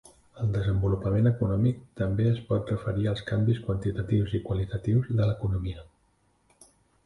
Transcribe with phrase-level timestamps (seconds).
[0.43, 5.89] El desenvolupament econòmic també es pot referir als canvis quantitatius i qualitatius de l'economia.